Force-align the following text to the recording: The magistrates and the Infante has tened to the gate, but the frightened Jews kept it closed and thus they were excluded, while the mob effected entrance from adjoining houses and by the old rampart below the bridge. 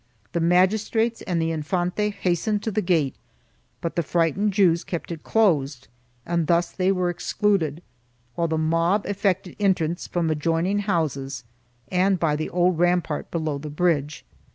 The 0.31 0.39
magistrates 0.39 1.21
and 1.21 1.39
the 1.39 1.51
Infante 1.51 2.09
has 2.09 2.39
tened 2.39 2.63
to 2.63 2.71
the 2.71 2.81
gate, 2.81 3.13
but 3.81 3.95
the 3.95 4.01
frightened 4.01 4.51
Jews 4.51 4.83
kept 4.83 5.11
it 5.11 5.21
closed 5.21 5.89
and 6.25 6.47
thus 6.47 6.71
they 6.71 6.91
were 6.91 7.11
excluded, 7.11 7.83
while 8.33 8.47
the 8.47 8.57
mob 8.57 9.05
effected 9.05 9.55
entrance 9.59 10.07
from 10.07 10.31
adjoining 10.31 10.79
houses 10.79 11.43
and 11.91 12.19
by 12.19 12.35
the 12.35 12.49
old 12.49 12.79
rampart 12.79 13.29
below 13.29 13.59
the 13.59 13.69
bridge. 13.69 14.25